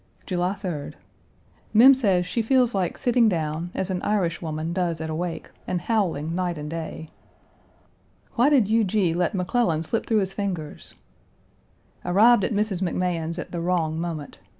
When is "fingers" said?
10.33-10.95